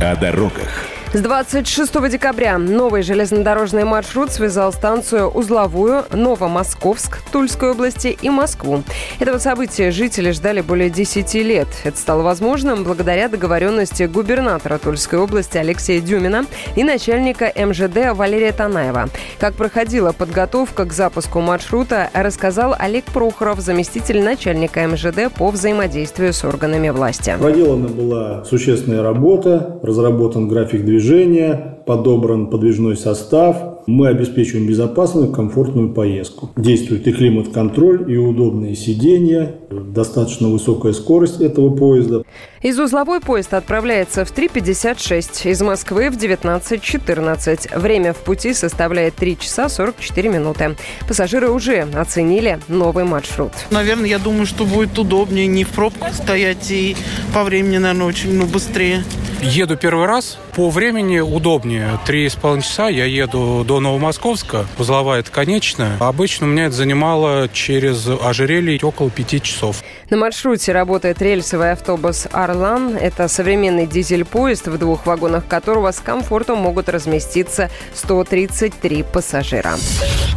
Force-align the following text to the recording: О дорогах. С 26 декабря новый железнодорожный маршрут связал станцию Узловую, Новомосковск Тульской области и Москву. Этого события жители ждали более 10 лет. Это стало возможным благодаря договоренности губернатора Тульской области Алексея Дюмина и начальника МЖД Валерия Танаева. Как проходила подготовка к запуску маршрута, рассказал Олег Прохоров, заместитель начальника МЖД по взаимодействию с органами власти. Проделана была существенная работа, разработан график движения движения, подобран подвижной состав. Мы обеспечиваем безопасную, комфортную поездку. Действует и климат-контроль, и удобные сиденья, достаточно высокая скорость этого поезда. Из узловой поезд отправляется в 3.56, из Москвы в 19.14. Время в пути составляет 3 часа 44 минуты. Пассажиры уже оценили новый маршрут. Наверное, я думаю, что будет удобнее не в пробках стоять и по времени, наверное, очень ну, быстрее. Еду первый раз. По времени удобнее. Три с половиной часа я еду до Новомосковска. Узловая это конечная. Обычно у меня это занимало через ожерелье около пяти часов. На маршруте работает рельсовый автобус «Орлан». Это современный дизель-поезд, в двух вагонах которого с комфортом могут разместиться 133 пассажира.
О 0.00 0.14
дорогах. 0.14 0.97
С 1.14 1.22
26 1.22 2.10
декабря 2.10 2.58
новый 2.58 3.00
железнодорожный 3.00 3.84
маршрут 3.84 4.30
связал 4.30 4.74
станцию 4.74 5.30
Узловую, 5.30 6.04
Новомосковск 6.12 7.22
Тульской 7.32 7.70
области 7.70 8.18
и 8.20 8.28
Москву. 8.28 8.82
Этого 9.18 9.38
события 9.38 9.90
жители 9.90 10.32
ждали 10.32 10.60
более 10.60 10.90
10 10.90 11.32
лет. 11.36 11.66
Это 11.84 11.96
стало 11.96 12.20
возможным 12.20 12.84
благодаря 12.84 13.30
договоренности 13.30 14.02
губернатора 14.02 14.76
Тульской 14.76 15.18
области 15.18 15.56
Алексея 15.56 16.02
Дюмина 16.02 16.44
и 16.76 16.84
начальника 16.84 17.50
МЖД 17.56 18.14
Валерия 18.14 18.52
Танаева. 18.52 19.08
Как 19.40 19.54
проходила 19.54 20.12
подготовка 20.12 20.84
к 20.84 20.92
запуску 20.92 21.40
маршрута, 21.40 22.10
рассказал 22.12 22.74
Олег 22.78 23.06
Прохоров, 23.06 23.60
заместитель 23.60 24.22
начальника 24.22 24.86
МЖД 24.86 25.32
по 25.34 25.48
взаимодействию 25.48 26.34
с 26.34 26.44
органами 26.44 26.90
власти. 26.90 27.34
Проделана 27.40 27.88
была 27.88 28.44
существенная 28.44 29.02
работа, 29.02 29.80
разработан 29.82 30.48
график 30.48 30.84
движения 30.84 30.97
движения, 30.98 31.78
подобран 31.86 32.48
подвижной 32.48 32.96
состав. 32.96 33.56
Мы 33.86 34.08
обеспечиваем 34.08 34.66
безопасную, 34.66 35.32
комфортную 35.32 35.94
поездку. 35.94 36.50
Действует 36.56 37.06
и 37.06 37.12
климат-контроль, 37.12 38.12
и 38.12 38.18
удобные 38.18 38.76
сиденья, 38.76 39.54
достаточно 39.70 40.48
высокая 40.48 40.92
скорость 40.92 41.40
этого 41.40 41.74
поезда. 41.74 42.22
Из 42.60 42.78
узловой 42.78 43.20
поезд 43.20 43.54
отправляется 43.54 44.26
в 44.26 44.36
3.56, 44.36 45.50
из 45.50 45.62
Москвы 45.62 46.10
в 46.10 46.16
19.14. 46.18 47.78
Время 47.78 48.12
в 48.12 48.18
пути 48.18 48.52
составляет 48.52 49.14
3 49.14 49.38
часа 49.38 49.70
44 49.70 50.28
минуты. 50.28 50.76
Пассажиры 51.06 51.48
уже 51.48 51.86
оценили 51.94 52.58
новый 52.68 53.04
маршрут. 53.04 53.52
Наверное, 53.70 54.10
я 54.10 54.18
думаю, 54.18 54.44
что 54.44 54.64
будет 54.66 54.98
удобнее 54.98 55.46
не 55.46 55.64
в 55.64 55.70
пробках 55.70 56.12
стоять 56.14 56.70
и 56.70 56.94
по 57.32 57.44
времени, 57.44 57.78
наверное, 57.78 58.06
очень 58.06 58.34
ну, 58.34 58.44
быстрее. 58.44 59.02
Еду 59.40 59.76
первый 59.76 60.06
раз. 60.06 60.36
По 60.56 60.68
времени 60.68 61.20
удобнее. 61.20 61.98
Три 62.04 62.28
с 62.28 62.34
половиной 62.34 62.62
часа 62.62 62.88
я 62.88 63.04
еду 63.04 63.64
до 63.64 63.78
Новомосковска. 63.78 64.66
Узловая 64.78 65.20
это 65.20 65.30
конечная. 65.30 65.96
Обычно 66.00 66.46
у 66.46 66.50
меня 66.50 66.66
это 66.66 66.74
занимало 66.74 67.48
через 67.52 68.08
ожерелье 68.08 68.80
около 68.82 69.10
пяти 69.10 69.40
часов. 69.40 69.84
На 70.10 70.16
маршруте 70.16 70.72
работает 70.72 71.22
рельсовый 71.22 71.70
автобус 71.70 72.26
«Орлан». 72.32 72.96
Это 72.96 73.28
современный 73.28 73.86
дизель-поезд, 73.86 74.66
в 74.66 74.76
двух 74.76 75.06
вагонах 75.06 75.46
которого 75.46 75.92
с 75.92 76.00
комфортом 76.00 76.58
могут 76.58 76.88
разместиться 76.88 77.70
133 77.94 79.04
пассажира. 79.04 79.74